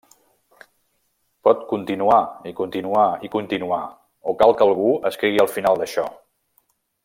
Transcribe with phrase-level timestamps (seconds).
[1.47, 2.17] Pot continuar,
[2.51, 3.81] i continuar i continuar,
[4.33, 6.09] o cal que algú escrigui el final d'això.